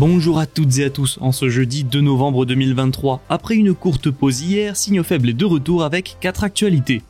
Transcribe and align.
Bonjour 0.00 0.38
à 0.38 0.46
toutes 0.46 0.78
et 0.78 0.84
à 0.84 0.88
tous 0.88 1.18
en 1.20 1.30
ce 1.30 1.50
jeudi 1.50 1.84
2 1.84 2.00
novembre 2.00 2.46
2023. 2.46 3.20
Après 3.28 3.54
une 3.54 3.74
courte 3.74 4.10
pause 4.10 4.40
hier, 4.40 4.74
Signaux 4.74 5.02
faibles 5.02 5.28
est 5.28 5.34
de 5.34 5.44
retour 5.44 5.84
avec 5.84 6.16
4 6.20 6.42
actualités. 6.42 7.02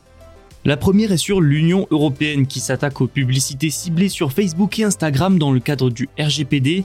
La 0.65 0.75
première 0.75 1.13
est 1.13 1.17
sur 1.17 1.39
l'Union 1.39 1.87
européenne 1.89 2.47
qui 2.47 2.59
s'attaque 2.59 2.99
aux 2.99 3.07
publicités 3.07 3.69
ciblées 3.69 4.09
sur 4.09 4.33
Facebook 4.33 4.77
et 4.77 4.83
Instagram 4.83 5.39
dans 5.39 5.53
le 5.53 5.61
cadre 5.61 5.89
du 5.89 6.09
RGPD. 6.19 6.83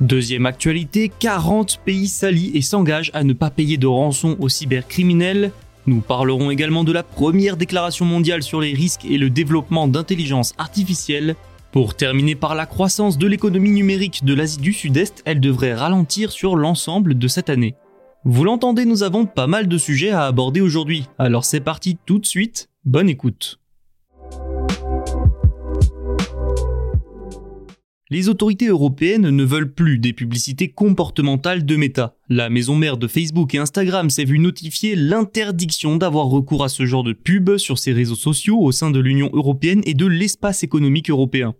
Deuxième 0.00 0.46
actualité, 0.46 1.10
40 1.18 1.80
pays 1.84 2.06
s'allient 2.06 2.52
et 2.54 2.62
s'engagent 2.62 3.10
à 3.12 3.24
ne 3.24 3.32
pas 3.32 3.50
payer 3.50 3.78
de 3.78 3.88
rançon 3.88 4.36
aux 4.38 4.48
cybercriminels. 4.48 5.50
Nous 5.86 6.02
parlerons 6.02 6.52
également 6.52 6.84
de 6.84 6.92
la 6.92 7.02
première 7.02 7.56
déclaration 7.56 8.04
mondiale 8.04 8.44
sur 8.44 8.60
les 8.60 8.74
risques 8.74 9.04
et 9.04 9.18
le 9.18 9.28
développement 9.28 9.88
d'intelligence 9.88 10.54
artificielle. 10.56 11.34
Pour 11.72 11.94
terminer 11.94 12.34
par 12.34 12.54
la 12.54 12.66
croissance 12.66 13.16
de 13.16 13.26
l'économie 13.26 13.70
numérique 13.70 14.26
de 14.26 14.34
l'Asie 14.34 14.58
du 14.58 14.74
Sud-Est, 14.74 15.22
elle 15.24 15.40
devrait 15.40 15.72
ralentir 15.72 16.30
sur 16.30 16.54
l'ensemble 16.54 17.16
de 17.16 17.28
cette 17.28 17.48
année. 17.48 17.76
Vous 18.26 18.44
l'entendez, 18.44 18.84
nous 18.84 19.02
avons 19.02 19.24
pas 19.24 19.46
mal 19.46 19.66
de 19.66 19.78
sujets 19.78 20.10
à 20.10 20.26
aborder 20.26 20.60
aujourd'hui, 20.60 21.06
alors 21.18 21.46
c'est 21.46 21.60
parti 21.60 21.96
tout 22.04 22.18
de 22.18 22.26
suite, 22.26 22.68
bonne 22.84 23.08
écoute. 23.08 23.61
Les 28.12 28.28
autorités 28.28 28.66
européennes 28.66 29.30
ne 29.30 29.42
veulent 29.42 29.72
plus 29.72 29.98
des 29.98 30.12
publicités 30.12 30.68
comportementales 30.68 31.64
de 31.64 31.76
Meta. 31.76 32.14
La 32.28 32.50
maison 32.50 32.76
mère 32.76 32.98
de 32.98 33.08
Facebook 33.08 33.54
et 33.54 33.58
Instagram 33.58 34.10
s'est 34.10 34.26
vue 34.26 34.38
notifier 34.38 34.96
l'interdiction 34.96 35.96
d'avoir 35.96 36.26
recours 36.26 36.62
à 36.62 36.68
ce 36.68 36.84
genre 36.84 37.04
de 37.04 37.14
pub 37.14 37.56
sur 37.56 37.78
ses 37.78 37.94
réseaux 37.94 38.14
sociaux 38.14 38.60
au 38.60 38.70
sein 38.70 38.90
de 38.90 39.00
l'Union 39.00 39.30
européenne 39.32 39.80
et 39.86 39.94
de 39.94 40.04
l'espace 40.04 40.62
économique 40.62 41.08
européen. 41.08 41.54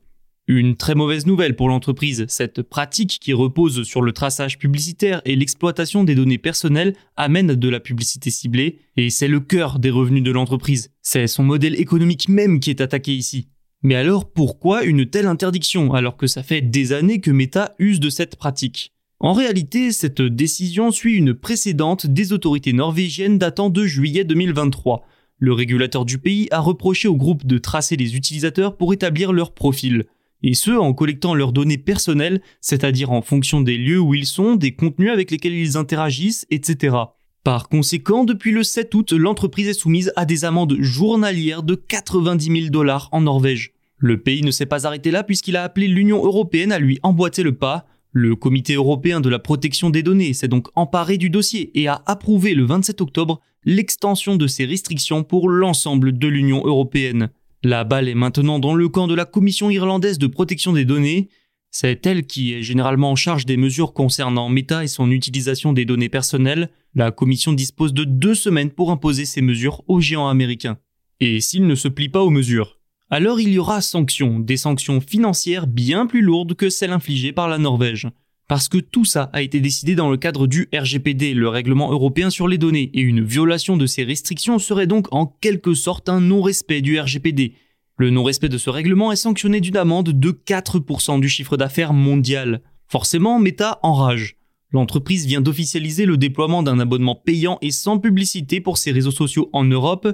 Une 0.47 0.77
très 0.77 0.95
mauvaise 0.95 1.25
nouvelle 1.25 1.57
pour 1.57 1.71
l'entreprise, 1.71 2.27
cette 2.29 2.61
pratique 2.61 3.19
qui 3.19 3.33
repose 3.33 3.85
sur 3.85 4.03
le 4.03 4.13
traçage 4.13 4.59
publicitaire 4.59 5.23
et 5.25 5.37
l'exploitation 5.37 6.05
des 6.05 6.15
données 6.15 6.37
personnelles 6.37 6.95
amène 7.17 7.55
de 7.55 7.69
la 7.71 7.81
publicité 7.81 8.29
ciblée, 8.29 8.81
et 8.99 9.09
c'est 9.09 9.27
le 9.27 9.41
cœur 9.41 9.79
des 9.79 9.89
revenus 9.89 10.23
de 10.23 10.33
l'entreprise. 10.33 10.91
C'est 11.01 11.29
son 11.29 11.45
modèle 11.45 11.81
économique 11.81 12.29
même 12.29 12.61
qui 12.61 12.69
est 12.69 12.83
attaqué 12.83 13.15
ici. 13.15 13.49
Mais 13.83 13.97
alors 13.97 14.31
pourquoi 14.31 14.85
une 14.85 15.07
telle 15.07 15.27
interdiction 15.27 15.93
alors 15.93 16.17
que 16.17 16.29
ça 16.29 16.43
fait 16.43 16.61
des 16.61 16.93
années 16.93 17.21
que 17.21 17.33
Meta 17.33 17.75
use 17.79 17.99
de 17.99 18.11
cette 18.11 18.37
pratique? 18.37 18.93
En 19.19 19.33
réalité, 19.33 19.93
cette 19.93 20.23
décision 20.23 20.91
suit 20.91 21.15
une 21.15 21.35
précédente 21.35 22.07
des 22.07 22.33
autorités 22.33 22.73
norvégiennes 22.73 23.39
datant 23.39 23.71
de 23.71 23.85
juillet 23.85 24.25
2023. 24.25 25.05
Le 25.39 25.53
régulateur 25.53 26.05
du 26.05 26.19
pays 26.19 26.49
a 26.53 26.61
reproché 26.61 27.09
au 27.09 27.17
groupe 27.17 27.47
de 27.47 27.59
tracer 27.59 27.97
les 27.97 28.17
utilisateurs 28.17 28.77
pour 28.77 28.93
établir 28.93 29.33
leur 29.33 29.55
profil. 29.55 30.05
Et 30.45 30.55
ce, 30.55 30.73
en 30.73 30.93
collectant 30.93 31.35
leurs 31.35 31.53
données 31.53 31.79
personnelles, 31.79 32.43
c'est-à-dire 32.61 33.11
en 33.11 33.23
fonction 33.23 33.61
des 33.61 33.79
lieux 33.79 34.01
où 34.01 34.15
ils 34.15 34.27
sont, 34.27 34.57
des 34.57 34.75
contenus 34.75 35.11
avec 35.11 35.31
lesquels 35.31 35.55
ils 35.55 35.77
interagissent, 35.77 36.47
etc. 36.51 36.97
Par 37.45 37.69
conséquent, 37.69 38.25
depuis 38.25 38.53
le 38.53 38.63
7 38.63 38.95
août, 38.95 39.13
l'entreprise 39.13 39.67
est 39.67 39.75
soumise 39.75 40.13
à 40.15 40.25
des 40.25 40.45
amendes 40.45 40.77
journalières 40.79 41.65
de 41.65 41.75
90 41.75 42.45
000 42.45 42.71
dollars 42.71 43.09
en 43.11 43.23
Norvège. 43.23 43.73
Le 43.99 44.21
pays 44.21 44.43
ne 44.43 44.53
s'est 44.53 44.67
pas 44.67 44.87
arrêté 44.87 45.11
là 45.11 45.25
puisqu'il 45.25 45.57
a 45.57 45.65
appelé 45.65 45.89
l'Union 45.89 46.25
européenne 46.25 46.71
à 46.71 46.79
lui 46.79 47.01
emboîter 47.03 47.43
le 47.43 47.57
pas. 47.57 47.87
Le 48.13 48.37
Comité 48.37 48.75
européen 48.75 49.21
de 49.21 49.29
la 49.29 49.41
protection 49.41 49.91
des 49.91 50.05
données 50.05 50.35
s'est 50.35 50.47
donc 50.47 50.69
emparé 50.77 51.19
du 51.19 51.31
dossier 51.31 51.77
et 51.81 51.89
a 51.89 52.03
approuvé 52.07 52.55
le 52.55 52.65
27 52.65 53.01
octobre 53.01 53.41
l'extension 53.65 54.37
de 54.37 54.47
ces 54.47 54.65
restrictions 54.65 55.25
pour 55.25 55.49
l'ensemble 55.49 56.17
de 56.17 56.29
l'Union 56.29 56.65
européenne. 56.65 57.31
La 57.65 57.83
balle 57.83 58.09
est 58.09 58.15
maintenant 58.15 58.61
dans 58.61 58.75
le 58.75 58.89
camp 58.89 59.09
de 59.09 59.15
la 59.15 59.25
Commission 59.25 59.69
irlandaise 59.69 60.19
de 60.19 60.27
protection 60.29 60.73
des 60.73 60.85
données. 60.85 61.29
C'est 61.71 62.07
elle 62.07 62.27
qui 62.27 62.55
est 62.55 62.63
généralement 62.63 63.11
en 63.11 63.17
charge 63.17 63.47
des 63.47 63.57
mesures 63.57 63.95
concernant 63.95 64.49
Meta 64.49 64.85
et 64.85 64.89
son 64.89 65.11
utilisation 65.11 65.73
des 65.73 65.85
données 65.85 66.09
personnelles. 66.09 66.71
La 66.95 67.11
commission 67.11 67.55
dispose 67.55 67.95
de 67.95 68.05
deux 68.05 68.35
semaines 68.35 68.71
pour 68.71 68.91
imposer 68.91 69.25
ces 69.25 69.41
mesures 69.41 69.83
aux 69.89 70.01
géants 70.01 70.29
américains. 70.29 70.79
Et 71.21 71.41
s'il 71.41 71.67
ne 71.67 71.75
se 71.75 71.89
plie 71.89 72.11
pas 72.11 72.23
aux 72.23 72.31
mesures, 72.31 72.79
alors 73.09 73.41
il 73.41 73.51
y 73.51 73.59
aura 73.59 73.81
sanctions, 73.81 74.39
des 74.39 74.59
sanctions 74.59 75.01
financières 75.01 75.67
bien 75.67 76.07
plus 76.07 76.21
lourdes 76.21 76.55
que 76.55 76.69
celles 76.69 76.93
infligées 76.93 77.33
par 77.33 77.49
la 77.49 77.59
Norvège. 77.59 78.09
Parce 78.47 78.69
que 78.69 78.77
tout 78.77 79.07
ça 79.07 79.31
a 79.33 79.41
été 79.41 79.61
décidé 79.61 79.95
dans 79.95 80.11
le 80.11 80.19
cadre 80.19 80.47
du 80.47 80.69
RGPD, 80.75 81.33
le 81.33 81.49
règlement 81.49 81.91
européen 81.91 82.29
sur 82.29 82.47
les 82.47 82.59
données, 82.59 82.91
et 82.93 83.01
une 83.01 83.25
violation 83.25 83.79
de 83.79 83.87
ces 83.87 84.05
restrictions 84.05 84.59
serait 84.59 84.87
donc 84.87 85.07
en 85.13 85.27
quelque 85.27 85.73
sorte 85.73 86.11
un 86.11 86.21
non-respect 86.21 86.83
du 86.83 87.01
RGPD. 87.01 87.55
Le 87.97 88.11
non-respect 88.11 88.51
de 88.51 88.59
ce 88.59 88.69
règlement 88.69 89.13
est 89.13 89.17
sanctionné 89.17 89.61
d'une 89.61 89.79
amende 89.79 90.11
de 90.11 90.31
4% 90.31 91.21
du 91.21 91.29
chiffre 91.31 91.57
d'affaires 91.57 91.95
mondial. 91.95 92.61
Forcément, 92.89 93.39
Meta 93.39 93.79
enrage. 93.83 94.37
L'entreprise 94.73 95.27
vient 95.27 95.43
d'officialiser 95.43 96.07
le 96.07 96.17
déploiement 96.17 96.63
d'un 96.63 96.81
abonnement 96.81 97.15
payant 97.15 97.59
et 97.61 97.71
sans 97.71 97.99
publicité 97.99 98.61
pour 98.61 98.79
ses 98.79 98.91
réseaux 98.91 99.11
sociaux 99.11 99.51
en 99.53 99.65
Europe, 99.65 100.09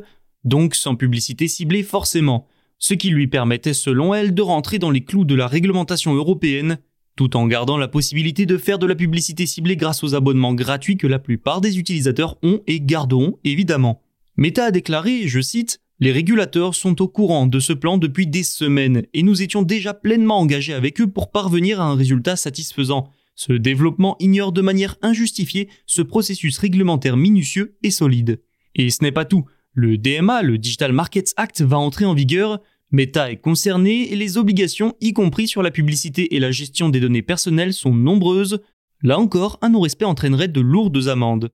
donc 0.44 0.74
sans 0.74 0.96
publicité 0.96 1.46
ciblée 1.46 1.82
forcément, 1.82 2.46
ce 2.78 2.94
qui 2.94 3.10
lui 3.10 3.28
permettait 3.28 3.74
selon 3.74 4.14
elle 4.14 4.34
de 4.34 4.42
rentrer 4.42 4.78
dans 4.78 4.90
les 4.90 5.04
clous 5.04 5.24
de 5.24 5.34
la 5.34 5.46
réglementation 5.46 6.14
européenne, 6.14 6.78
tout 7.16 7.36
en 7.36 7.46
gardant 7.46 7.76
la 7.76 7.88
possibilité 7.88 8.46
de 8.46 8.56
faire 8.56 8.78
de 8.78 8.86
la 8.86 8.94
publicité 8.94 9.46
ciblée 9.46 9.76
grâce 9.76 10.04
aux 10.04 10.14
abonnements 10.14 10.54
gratuits 10.54 10.96
que 10.96 11.08
la 11.08 11.18
plupart 11.18 11.60
des 11.60 11.78
utilisateurs 11.78 12.36
ont 12.42 12.60
et 12.66 12.80
garderont 12.80 13.38
évidemment. 13.44 14.02
Meta 14.36 14.66
a 14.66 14.70
déclaré, 14.70 15.26
je 15.26 15.40
cite, 15.40 15.80
les 16.00 16.12
régulateurs 16.12 16.76
sont 16.76 17.02
au 17.02 17.08
courant 17.08 17.48
de 17.48 17.58
ce 17.58 17.72
plan 17.72 17.98
depuis 17.98 18.28
des 18.28 18.44
semaines 18.44 19.02
et 19.14 19.24
nous 19.24 19.42
étions 19.42 19.62
déjà 19.62 19.94
pleinement 19.94 20.38
engagés 20.38 20.74
avec 20.74 21.00
eux 21.00 21.08
pour 21.08 21.32
parvenir 21.32 21.80
à 21.80 21.86
un 21.86 21.96
résultat 21.96 22.36
satisfaisant. 22.36 23.10
Ce 23.38 23.52
développement 23.52 24.16
ignore 24.18 24.50
de 24.50 24.60
manière 24.60 24.96
injustifiée 25.00 25.68
ce 25.86 26.02
processus 26.02 26.58
réglementaire 26.58 27.16
minutieux 27.16 27.78
et 27.84 27.92
solide. 27.92 28.42
Et 28.74 28.90
ce 28.90 29.04
n'est 29.04 29.12
pas 29.12 29.24
tout. 29.24 29.44
Le 29.74 29.96
DMA, 29.96 30.42
le 30.42 30.58
Digital 30.58 30.92
Markets 30.92 31.34
Act, 31.36 31.60
va 31.60 31.78
entrer 31.78 32.04
en 32.04 32.14
vigueur. 32.14 32.60
Meta 32.90 33.30
est 33.30 33.36
concerné 33.36 34.12
et 34.12 34.16
les 34.16 34.38
obligations, 34.38 34.96
y 35.00 35.12
compris 35.12 35.46
sur 35.46 35.62
la 35.62 35.70
publicité 35.70 36.34
et 36.34 36.40
la 36.40 36.50
gestion 36.50 36.88
des 36.88 36.98
données 36.98 37.22
personnelles, 37.22 37.74
sont 37.74 37.94
nombreuses. 37.94 38.60
Là 39.04 39.20
encore, 39.20 39.60
un 39.62 39.68
non-respect 39.68 40.04
entraînerait 40.04 40.48
de 40.48 40.60
lourdes 40.60 41.06
amendes. 41.06 41.50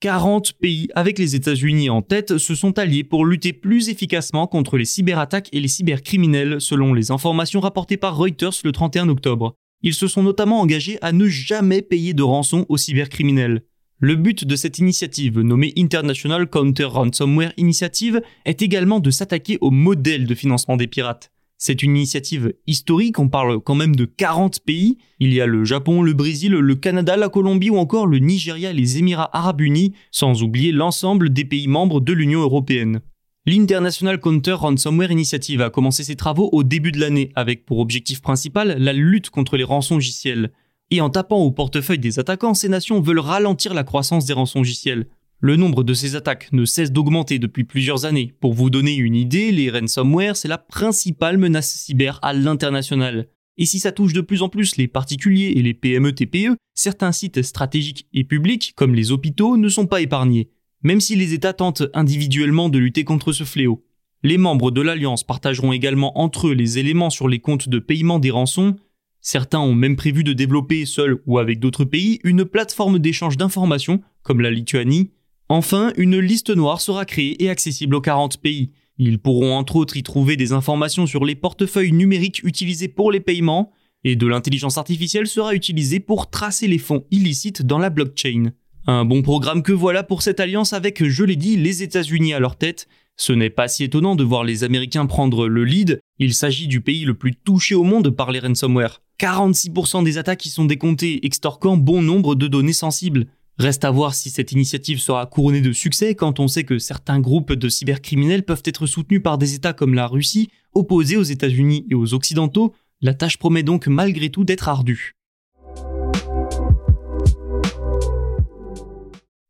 40 0.00 0.52
pays, 0.54 0.88
avec 0.94 1.18
les 1.18 1.34
États-Unis 1.34 1.88
en 1.88 2.02
tête, 2.02 2.36
se 2.36 2.54
sont 2.54 2.78
alliés 2.78 3.02
pour 3.02 3.24
lutter 3.24 3.54
plus 3.54 3.88
efficacement 3.88 4.46
contre 4.46 4.76
les 4.76 4.84
cyberattaques 4.84 5.48
et 5.52 5.60
les 5.60 5.68
cybercriminels, 5.68 6.60
selon 6.60 6.92
les 6.92 7.10
informations 7.10 7.60
rapportées 7.60 7.96
par 7.96 8.16
Reuters 8.16 8.52
le 8.62 8.72
31 8.72 9.08
octobre. 9.08 9.54
Ils 9.82 9.94
se 9.94 10.06
sont 10.06 10.22
notamment 10.22 10.60
engagés 10.60 10.98
à 11.00 11.12
ne 11.12 11.26
jamais 11.28 11.80
payer 11.80 12.12
de 12.12 12.22
rançon 12.22 12.66
aux 12.68 12.76
cybercriminels. 12.76 13.62
Le 13.98 14.16
but 14.16 14.44
de 14.44 14.56
cette 14.56 14.78
initiative, 14.78 15.40
nommée 15.40 15.72
International 15.78 16.46
Counter 16.46 16.84
Ransomware 16.84 17.54
Initiative, 17.56 18.20
est 18.44 18.60
également 18.60 19.00
de 19.00 19.10
s'attaquer 19.10 19.56
au 19.62 19.70
modèle 19.70 20.26
de 20.26 20.34
financement 20.34 20.76
des 20.76 20.86
pirates. 20.86 21.30
C'est 21.58 21.82
une 21.82 21.96
initiative 21.96 22.52
historique, 22.66 23.18
on 23.18 23.28
parle 23.28 23.60
quand 23.60 23.74
même 23.74 23.96
de 23.96 24.04
40 24.04 24.60
pays. 24.60 24.98
Il 25.20 25.32
y 25.32 25.40
a 25.40 25.46
le 25.46 25.64
Japon, 25.64 26.02
le 26.02 26.12
Brésil, 26.12 26.52
le 26.52 26.74
Canada, 26.74 27.16
la 27.16 27.30
Colombie 27.30 27.70
ou 27.70 27.78
encore 27.78 28.06
le 28.06 28.18
Nigeria 28.18 28.70
et 28.70 28.74
les 28.74 28.98
Émirats 28.98 29.34
arabes 29.34 29.62
unis, 29.62 29.94
sans 30.10 30.42
oublier 30.42 30.70
l'ensemble 30.70 31.30
des 31.30 31.46
pays 31.46 31.66
membres 31.66 32.00
de 32.00 32.12
l'Union 32.12 32.40
européenne. 32.40 33.00
L'International 33.46 34.20
Counter 34.20 34.52
Ransomware 34.52 35.12
Initiative 35.12 35.62
a 35.62 35.70
commencé 35.70 36.04
ses 36.04 36.16
travaux 36.16 36.50
au 36.52 36.62
début 36.62 36.92
de 36.92 37.00
l'année 37.00 37.30
avec 37.36 37.64
pour 37.64 37.78
objectif 37.78 38.20
principal 38.20 38.76
la 38.78 38.92
lutte 38.92 39.30
contre 39.30 39.56
les 39.56 39.64
rançongiciels. 39.64 40.50
Et 40.90 41.00
en 41.00 41.10
tapant 41.10 41.38
au 41.38 41.52
portefeuille 41.52 41.98
des 41.98 42.18
attaquants, 42.18 42.54
ces 42.54 42.68
nations 42.68 43.00
veulent 43.00 43.18
ralentir 43.18 43.72
la 43.72 43.84
croissance 43.84 44.26
des 44.26 44.32
rançongiciels. 44.32 45.06
Le 45.40 45.56
nombre 45.56 45.84
de 45.84 45.92
ces 45.92 46.16
attaques 46.16 46.50
ne 46.52 46.64
cesse 46.64 46.92
d'augmenter 46.92 47.38
depuis 47.38 47.64
plusieurs 47.64 48.06
années. 48.06 48.32
Pour 48.40 48.54
vous 48.54 48.70
donner 48.70 48.94
une 48.96 49.14
idée, 49.14 49.52
les 49.52 49.70
ransomware, 49.70 50.34
c'est 50.34 50.48
la 50.48 50.56
principale 50.56 51.36
menace 51.36 51.74
cyber 51.74 52.18
à 52.22 52.32
l'international. 52.32 53.28
Et 53.58 53.66
si 53.66 53.78
ça 53.78 53.92
touche 53.92 54.14
de 54.14 54.22
plus 54.22 54.40
en 54.40 54.48
plus 54.48 54.76
les 54.76 54.88
particuliers 54.88 55.52
et 55.56 55.62
les 55.62 55.74
PME-TPE, 55.74 56.52
e, 56.52 56.56
certains 56.74 57.12
sites 57.12 57.42
stratégiques 57.42 58.06
et 58.14 58.24
publics, 58.24 58.72
comme 58.76 58.94
les 58.94 59.12
hôpitaux, 59.12 59.58
ne 59.58 59.68
sont 59.68 59.86
pas 59.86 60.00
épargnés, 60.00 60.48
même 60.82 61.00
si 61.00 61.16
les 61.16 61.34
États 61.34 61.52
tentent 61.52 61.84
individuellement 61.92 62.70
de 62.70 62.78
lutter 62.78 63.04
contre 63.04 63.32
ce 63.32 63.44
fléau. 63.44 63.84
Les 64.22 64.38
membres 64.38 64.70
de 64.70 64.80
l'Alliance 64.80 65.22
partageront 65.22 65.72
également 65.72 66.18
entre 66.18 66.48
eux 66.48 66.54
les 66.54 66.78
éléments 66.78 67.10
sur 67.10 67.28
les 67.28 67.40
comptes 67.40 67.68
de 67.68 67.78
paiement 67.78 68.18
des 68.18 68.30
rançons. 68.30 68.76
Certains 69.20 69.60
ont 69.60 69.74
même 69.74 69.96
prévu 69.96 70.24
de 70.24 70.32
développer, 70.32 70.86
seuls 70.86 71.18
ou 71.26 71.38
avec 71.38 71.60
d'autres 71.60 71.84
pays, 71.84 72.20
une 72.24 72.46
plateforme 72.46 72.98
d'échange 72.98 73.36
d'informations, 73.36 74.00
comme 74.22 74.40
la 74.40 74.50
Lituanie, 74.50 75.10
Enfin, 75.48 75.92
une 75.96 76.18
liste 76.18 76.50
noire 76.50 76.80
sera 76.80 77.04
créée 77.04 77.42
et 77.42 77.50
accessible 77.50 77.94
aux 77.94 78.00
40 78.00 78.38
pays. 78.38 78.72
Ils 78.98 79.18
pourront 79.18 79.54
entre 79.54 79.76
autres 79.76 79.96
y 79.96 80.02
trouver 80.02 80.36
des 80.36 80.52
informations 80.52 81.06
sur 81.06 81.24
les 81.24 81.34
portefeuilles 81.34 81.92
numériques 81.92 82.42
utilisés 82.42 82.88
pour 82.88 83.12
les 83.12 83.20
paiements, 83.20 83.72
et 84.04 84.16
de 84.16 84.26
l'intelligence 84.26 84.78
artificielle 84.78 85.26
sera 85.26 85.54
utilisée 85.54 86.00
pour 86.00 86.30
tracer 86.30 86.66
les 86.66 86.78
fonds 86.78 87.04
illicites 87.10 87.62
dans 87.62 87.78
la 87.78 87.90
blockchain. 87.90 88.52
Un 88.86 89.04
bon 89.04 89.22
programme 89.22 89.62
que 89.62 89.72
voilà 89.72 90.02
pour 90.02 90.22
cette 90.22 90.40
alliance 90.40 90.72
avec, 90.72 91.04
je 91.04 91.24
l'ai 91.24 91.36
dit, 91.36 91.56
les 91.56 91.82
États-Unis 91.82 92.34
à 92.34 92.40
leur 92.40 92.56
tête. 92.56 92.88
Ce 93.16 93.32
n'est 93.32 93.50
pas 93.50 93.66
si 93.66 93.82
étonnant 93.82 94.14
de 94.14 94.24
voir 94.24 94.44
les 94.44 94.62
Américains 94.62 95.06
prendre 95.06 95.48
le 95.48 95.64
lead, 95.64 96.00
il 96.18 96.34
s'agit 96.34 96.68
du 96.68 96.80
pays 96.80 97.04
le 97.04 97.14
plus 97.14 97.34
touché 97.34 97.74
au 97.74 97.82
monde 97.82 98.10
par 98.10 98.30
les 98.30 98.38
ransomware. 98.38 99.00
46% 99.18 100.04
des 100.04 100.18
attaques 100.18 100.44
y 100.46 100.50
sont 100.50 100.66
décomptées, 100.66 101.24
extorquant 101.24 101.76
bon 101.76 102.02
nombre 102.02 102.34
de 102.34 102.46
données 102.46 102.72
sensibles. 102.72 103.26
Reste 103.58 103.86
à 103.86 103.90
voir 103.90 104.14
si 104.14 104.28
cette 104.28 104.52
initiative 104.52 105.00
sera 105.00 105.24
couronnée 105.24 105.62
de 105.62 105.72
succès 105.72 106.14
quand 106.14 106.40
on 106.40 106.48
sait 106.48 106.64
que 106.64 106.78
certains 106.78 107.20
groupes 107.20 107.54
de 107.54 107.70
cybercriminels 107.70 108.44
peuvent 108.44 108.62
être 108.66 108.86
soutenus 108.86 109.22
par 109.22 109.38
des 109.38 109.54
États 109.54 109.72
comme 109.72 109.94
la 109.94 110.06
Russie, 110.06 110.50
opposés 110.74 111.16
aux 111.16 111.22
États-Unis 111.22 111.86
et 111.90 111.94
aux 111.94 112.12
Occidentaux. 112.12 112.74
La 113.00 113.14
tâche 113.14 113.38
promet 113.38 113.62
donc 113.62 113.86
malgré 113.86 114.28
tout 114.28 114.44
d'être 114.44 114.68
ardue. 114.68 115.14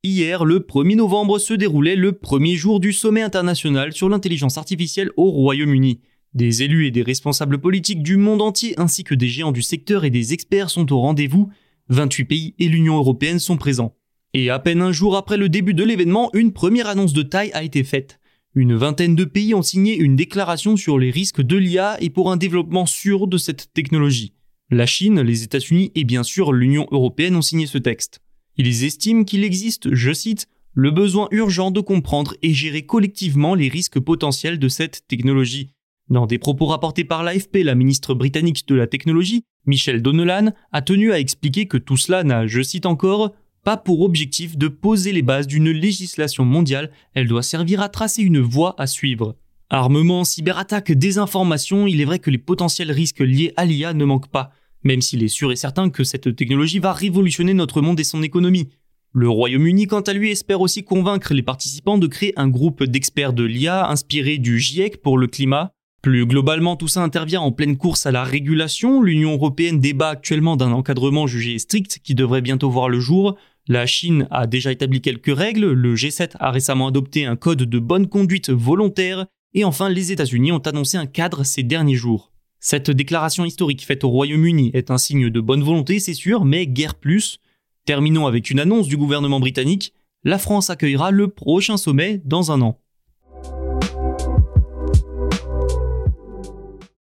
Hier, 0.05 0.45
le 0.45 0.61
1er 0.61 0.95
novembre, 0.95 1.41
se 1.41 1.55
déroulait 1.55 1.97
le 1.97 2.13
premier 2.13 2.55
jour 2.55 2.79
du 2.79 2.93
sommet 2.93 3.23
international 3.23 3.93
sur 3.93 4.09
l'intelligence 4.09 4.57
artificielle 4.57 5.11
au 5.17 5.33
Royaume-Uni. 5.33 6.01
Des 6.33 6.63
élus 6.63 6.87
et 6.87 6.93
des 6.93 7.03
responsables 7.03 7.59
politiques 7.59 8.05
du 8.05 8.17
monde 8.17 8.41
entier 8.41 8.79
ainsi 8.79 9.03
que 9.03 9.17
des 9.17 9.27
géants 9.27 9.51
du 9.51 9.63
secteur 9.63 10.05
et 10.05 10.11
des 10.11 10.33
experts 10.33 10.71
sont 10.71 10.93
au 10.93 11.01
rendez-vous 11.01 11.51
28 11.89 12.25
pays 12.25 12.55
et 12.61 12.69
l'Union 12.69 12.97
européenne 12.97 13.39
sont 13.39 13.57
présents. 13.57 13.96
Et 14.39 14.51
à 14.51 14.59
peine 14.59 14.83
un 14.83 14.93
jour 14.93 15.17
après 15.17 15.39
le 15.39 15.49
début 15.49 15.73
de 15.73 15.83
l'événement, 15.83 16.29
une 16.35 16.53
première 16.53 16.89
annonce 16.89 17.15
de 17.15 17.23
taille 17.23 17.51
a 17.55 17.63
été 17.63 17.83
faite. 17.85 18.21
Une 18.55 18.77
vingtaine 18.77 19.17
de 19.17 19.25
pays 19.25 19.55
ont 19.55 19.63
signé 19.63 19.97
une 19.97 20.15
déclaration 20.15 20.77
sur 20.77 20.99
les 20.99 21.11
risques 21.11 21.41
de 21.41 21.57
l'IA 21.57 21.97
et 22.03 22.11
pour 22.11 22.31
un 22.31 22.37
développement 22.37 22.85
sûr 22.85 23.29
de 23.29 23.39
cette 23.39 23.73
technologie. 23.73 24.35
La 24.71 24.85
Chine, 24.85 25.23
les 25.23 25.43
États-Unis 25.43 25.91
et 25.95 26.05
bien 26.05 26.23
sûr 26.23 26.53
l'Union 26.53 26.87
européenne 26.91 27.35
ont 27.35 27.41
signé 27.41 27.67
ce 27.67 27.79
texte. 27.79 28.21
Ils 28.59 28.85
estiment 28.85 29.25
qu'il 29.25 29.43
existe, 29.43 29.95
je 29.95 30.13
cite, 30.13 30.49
le 30.75 30.91
besoin 30.91 31.29
urgent 31.31 31.71
de 31.71 31.81
comprendre 31.81 32.35
et 32.43 32.53
gérer 32.53 32.85
collectivement 32.85 33.55
les 33.55 33.69
risques 33.69 34.01
potentiels 34.01 34.59
de 34.59 34.69
cette 34.69 35.07
technologie. 35.09 35.71
Dans 36.11 36.27
des 36.27 36.39
propos 36.39 36.67
rapportés 36.67 37.05
par 37.05 37.23
l'AFP, 37.23 37.63
la 37.65 37.75
ministre 37.75 38.13
britannique 38.13 38.69
de 38.69 38.75
la 38.75 38.87
technologie 38.87 39.45
Michel 39.65 40.03
Donnellan 40.03 40.53
a 40.73 40.83
tenu 40.83 41.11
à 41.11 41.21
expliquer 41.21 41.67
que 41.67 41.79
tout 41.79 41.97
cela 41.97 42.23
n'a, 42.23 42.47
je 42.47 42.61
cite 42.61 42.85
encore, 42.85 43.33
pas 43.67 43.77
pour 43.77 44.03
objectif 44.03 44.57
de 44.57 44.69
poser 44.69 45.11
les 45.11 45.23
bases 45.23 45.49
d'une 45.49 45.73
législation 45.73 46.45
mondiale, 46.45 46.93
elle 47.15 47.27
doit 47.27 47.43
servir 47.43 47.81
à 47.81 47.89
tracer 47.89 48.23
une 48.23 48.39
voie 48.39 48.77
à 48.79 48.87
suivre. 48.87 49.35
Armement, 49.71 50.23
cyberattaque, 50.23 50.93
désinformation, 50.93 51.89
il 51.89 52.01
est 52.01 52.05
vrai 52.05 52.21
que 52.21 52.31
les 52.31 52.39
potentiels 52.39 52.93
risques 52.93 53.19
liés 53.19 53.53
à 53.57 53.65
l'IA 53.65 53.93
ne 53.93 54.05
manquent 54.05 54.31
pas, 54.31 54.53
même 54.85 55.03
s'il 55.03 55.25
est 55.25 55.29
sûr 55.29 55.51
et 55.51 55.57
certain 55.57 55.91
que 55.91 56.05
cette 56.05 56.37
technologie 56.37 56.79
va 56.79 56.93
révolutionner 56.93 57.55
notre 57.55 57.83
monde 57.83 57.99
et 57.99 58.05
son 58.05 58.23
économie. 58.23 58.69
Le 59.11 59.29
Royaume-Uni, 59.29 59.89
quant 59.89 60.01
à 60.03 60.13
lui, 60.13 60.31
espère 60.31 60.61
aussi 60.61 60.85
convaincre 60.85 61.35
les 61.35 61.43
participants 61.43 61.99
de 61.99 62.07
créer 62.07 62.35
un 62.37 62.47
groupe 62.47 62.85
d'experts 62.85 63.33
de 63.33 63.43
l'IA 63.43 63.91
inspiré 63.91 64.39
du 64.39 64.61
GIEC 64.61 65.03
pour 65.03 65.19
le 65.19 65.27
climat, 65.27 65.73
plus 66.07 66.25
globalement, 66.25 66.77
tout 66.77 66.87
ça 66.87 67.03
intervient 67.03 67.41
en 67.41 67.51
pleine 67.51 67.77
course 67.77 68.07
à 68.07 68.13
la 68.13 68.23
régulation. 68.23 69.03
L'Union 69.03 69.33
européenne 69.33 69.81
débat 69.81 70.11
actuellement 70.11 70.57
d'un 70.57 70.71
encadrement 70.71 71.27
jugé 71.27 71.59
strict 71.59 71.99
qui 72.05 72.15
devrait 72.15 72.43
bientôt 72.43 72.71
voir 72.71 72.89
le 72.89 73.01
jour. 73.01 73.37
La 73.69 73.85
Chine 73.85 74.29
a 74.31 74.47
déjà 74.47 74.71
établi 74.71 75.01
quelques 75.01 75.37
règles, 75.37 75.73
le 75.73 75.97
G7 75.97 76.37
a 76.39 76.53
récemment 76.53 76.87
adopté 76.87 77.27
un 77.27 77.35
code 77.35 77.65
de 77.65 77.79
bonne 77.81 78.07
conduite 78.07 78.49
volontaire, 78.51 79.27
et 79.55 79.65
enfin 79.65 79.89
les 79.89 80.13
États-Unis 80.13 80.53
ont 80.53 80.59
annoncé 80.59 80.97
un 80.97 81.07
cadre 81.07 81.43
ces 81.43 81.65
derniers 81.65 81.97
jours. 81.97 82.31
Cette 82.61 82.93
déclaration 82.93 83.45
historique 83.45 83.85
faite 83.85 84.05
au 84.05 84.09
Royaume-Uni 84.09 84.71
est 84.73 84.93
un 84.93 84.99
signe 84.99 85.31
de 85.31 85.41
bonne 85.41 85.65
volonté, 85.65 85.99
c'est 85.99 86.15
sûr, 86.15 86.45
mais 86.45 86.69
guère 86.69 86.95
plus. 86.95 87.39
Terminons 87.87 88.29
avec 88.29 88.51
une 88.51 88.61
annonce 88.61 88.87
du 88.87 88.97
gouvernement 88.97 89.41
britannique, 89.41 89.93
la 90.23 90.39
France 90.39 90.71
accueillera 90.71 91.11
le 91.11 91.27
prochain 91.27 91.77
sommet 91.77 92.23
dans 92.25 92.53
un 92.53 92.61
an. 92.61 92.79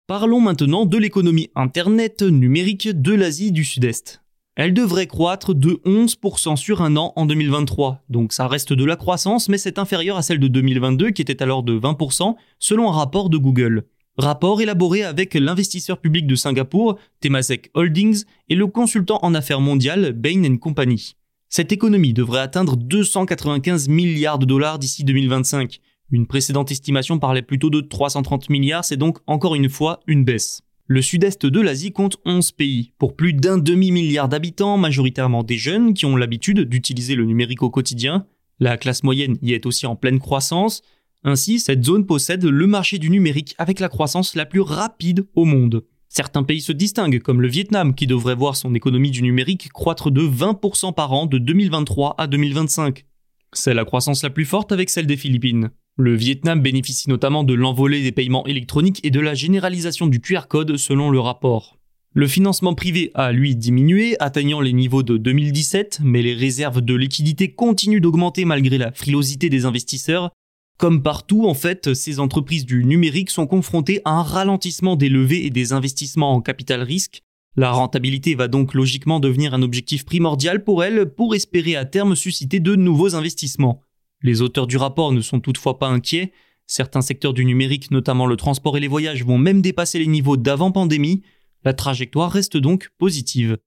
Parlons 0.07 0.41
maintenant 0.41 0.87
de 0.87 0.97
l'économie 0.97 1.51
Internet 1.53 2.23
numérique 2.23 2.89
de 2.99 3.13
l'Asie 3.13 3.51
du 3.51 3.63
Sud-Est. 3.63 4.23
Elle 4.59 4.73
devrait 4.73 5.05
croître 5.05 5.53
de 5.53 5.79
11% 5.85 6.55
sur 6.55 6.81
un 6.81 6.97
an 6.97 7.13
en 7.15 7.27
2023, 7.27 8.03
donc 8.09 8.33
ça 8.33 8.47
reste 8.47 8.73
de 8.73 8.85
la 8.85 8.95
croissance, 8.95 9.49
mais 9.49 9.59
c'est 9.59 9.77
inférieur 9.77 10.17
à 10.17 10.23
celle 10.23 10.39
de 10.39 10.47
2022 10.47 11.11
qui 11.11 11.21
était 11.21 11.43
alors 11.43 11.61
de 11.61 11.79
20% 11.79 12.33
selon 12.57 12.89
un 12.89 12.91
rapport 12.91 13.29
de 13.29 13.37
Google. 13.37 13.83
Rapport 14.17 14.59
élaboré 14.59 15.03
avec 15.03 15.35
l'investisseur 15.35 15.99
public 15.99 16.25
de 16.25 16.33
Singapour, 16.33 16.97
Temasek 17.21 17.69
Holdings, 17.75 18.23
et 18.49 18.55
le 18.55 18.65
consultant 18.65 19.19
en 19.21 19.35
affaires 19.35 19.61
mondiales 19.61 20.13
Bain 20.13 20.57
Company. 20.57 21.13
Cette 21.49 21.71
économie 21.71 22.13
devrait 22.13 22.41
atteindre 22.41 22.77
295 22.77 23.89
milliards 23.89 24.39
de 24.39 24.47
dollars 24.47 24.79
d'ici 24.79 25.03
2025, 25.03 25.81
une 26.09 26.25
précédente 26.25 26.71
estimation 26.71 27.19
parlait 27.19 27.43
plutôt 27.43 27.69
de 27.69 27.81
330 27.81 28.49
milliards, 28.49 28.85
c'est 28.85 28.97
donc 28.97 29.19
encore 29.27 29.53
une 29.53 29.69
fois 29.69 29.99
une 30.07 30.25
baisse. 30.25 30.63
Le 30.89 31.01
sud-est 31.01 31.45
de 31.45 31.59
l'Asie 31.59 31.91
compte 31.91 32.15
11 32.23 32.53
pays, 32.53 32.93
pour 32.97 33.17
plus 33.17 33.33
d'un 33.33 33.57
demi-milliard 33.57 34.29
d'habitants, 34.29 34.77
majoritairement 34.77 35.43
des 35.43 35.57
jeunes 35.57 35.93
qui 35.93 36.05
ont 36.05 36.15
l'habitude 36.15 36.61
d'utiliser 36.61 37.15
le 37.15 37.25
numérique 37.25 37.61
au 37.61 37.69
quotidien. 37.69 38.25
La 38.61 38.77
classe 38.77 39.03
moyenne 39.03 39.37
y 39.41 39.51
est 39.51 39.65
aussi 39.65 39.85
en 39.85 39.97
pleine 39.97 40.19
croissance. 40.19 40.81
Ainsi, 41.25 41.59
cette 41.59 41.83
zone 41.83 42.05
possède 42.05 42.45
le 42.45 42.67
marché 42.67 42.99
du 42.99 43.09
numérique 43.09 43.53
avec 43.57 43.81
la 43.81 43.89
croissance 43.89 44.33
la 44.33 44.45
plus 44.45 44.61
rapide 44.61 45.27
au 45.35 45.43
monde. 45.43 45.83
Certains 46.07 46.43
pays 46.43 46.61
se 46.61 46.71
distinguent, 46.71 47.19
comme 47.19 47.41
le 47.41 47.49
Vietnam, 47.49 47.93
qui 47.93 48.07
devrait 48.07 48.35
voir 48.35 48.55
son 48.55 48.73
économie 48.73 49.11
du 49.11 49.23
numérique 49.23 49.67
croître 49.73 50.09
de 50.09 50.21
20% 50.21 50.93
par 50.93 51.11
an 51.11 51.25
de 51.25 51.37
2023 51.37 52.15
à 52.17 52.27
2025. 52.27 53.05
C'est 53.51 53.73
la 53.73 53.83
croissance 53.83 54.23
la 54.23 54.29
plus 54.29 54.45
forte 54.45 54.71
avec 54.71 54.89
celle 54.89 55.05
des 55.05 55.17
Philippines. 55.17 55.69
Le 55.99 56.15
Vietnam 56.15 56.61
bénéficie 56.61 57.09
notamment 57.09 57.43
de 57.43 57.55
l'envolée 57.55 58.03
des 58.03 58.11
paiements 58.11 58.45
électroniques 58.45 58.99
et 59.03 59.09
de 59.09 59.19
la 59.19 59.33
généralisation 59.33 60.05
du 60.05 60.21
QR 60.21 60.47
code 60.47 60.77
selon 60.77 61.09
le 61.09 61.19
rapport. 61.19 61.79
Le 62.13 62.27
financement 62.27 62.75
privé 62.75 63.09
a 63.15 63.31
lui 63.31 63.55
diminué, 63.55 64.15
atteignant 64.19 64.61
les 64.61 64.73
niveaux 64.73 65.01
de 65.01 65.17
2017, 65.17 66.01
mais 66.03 66.21
les 66.21 66.35
réserves 66.35 66.81
de 66.81 66.93
liquidité 66.93 67.51
continuent 67.51 67.99
d'augmenter 67.99 68.45
malgré 68.45 68.77
la 68.77 68.91
frilosité 68.91 69.49
des 69.49 69.65
investisseurs. 69.65 70.29
Comme 70.77 71.01
partout, 71.01 71.47
en 71.47 71.55
fait, 71.55 71.95
ces 71.95 72.19
entreprises 72.19 72.67
du 72.67 72.85
numérique 72.85 73.31
sont 73.31 73.47
confrontées 73.47 74.01
à 74.05 74.11
un 74.11 74.23
ralentissement 74.23 74.97
des 74.97 75.09
levées 75.09 75.47
et 75.47 75.49
des 75.49 75.73
investissements 75.73 76.33
en 76.35 76.41
capital 76.41 76.83
risque. 76.83 77.23
La 77.55 77.71
rentabilité 77.71 78.35
va 78.35 78.47
donc 78.47 78.75
logiquement 78.75 79.19
devenir 79.19 79.55
un 79.55 79.63
objectif 79.63 80.05
primordial 80.05 80.63
pour 80.63 80.83
elles 80.83 81.11
pour 81.11 81.33
espérer 81.33 81.75
à 81.75 81.85
terme 81.85 82.15
susciter 82.15 82.59
de 82.59 82.75
nouveaux 82.75 83.15
investissements. 83.15 83.81
Les 84.23 84.41
auteurs 84.41 84.67
du 84.67 84.77
rapport 84.77 85.11
ne 85.11 85.21
sont 85.21 85.39
toutefois 85.39 85.79
pas 85.79 85.87
inquiets. 85.87 86.31
Certains 86.65 87.01
secteurs 87.01 87.33
du 87.33 87.45
numérique, 87.45 87.91
notamment 87.91 88.25
le 88.25 88.35
transport 88.35 88.75
et 88.75 88.79
les 88.79 88.87
voyages, 88.87 89.23
vont 89.23 89.37
même 89.37 89.61
dépasser 89.61 89.99
les 89.99 90.07
niveaux 90.07 90.37
d'avant 90.37 90.71
pandémie. 90.71 91.21
La 91.63 91.73
trajectoire 91.73 92.31
reste 92.31 92.57
donc 92.57 92.89
positive. 92.97 93.57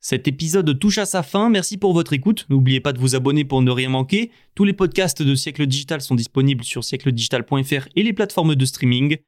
Cet 0.00 0.26
épisode 0.26 0.78
touche 0.78 0.96
à 0.96 1.04
sa 1.04 1.22
fin, 1.22 1.50
merci 1.50 1.76
pour 1.76 1.92
votre 1.92 2.14
écoute. 2.14 2.46
N'oubliez 2.48 2.80
pas 2.80 2.94
de 2.94 2.98
vous 2.98 3.14
abonner 3.14 3.44
pour 3.44 3.60
ne 3.60 3.70
rien 3.70 3.90
manquer. 3.90 4.30
Tous 4.54 4.64
les 4.64 4.72
podcasts 4.72 5.22
de 5.22 5.34
Siècle 5.34 5.66
Digital 5.66 6.00
sont 6.00 6.14
disponibles 6.14 6.64
sur 6.64 6.82
siècledigital.fr 6.82 7.88
et 7.94 8.02
les 8.02 8.14
plateformes 8.14 8.54
de 8.54 8.64
streaming. 8.64 9.18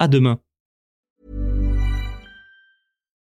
À 0.00 0.08
demain. 0.08 0.40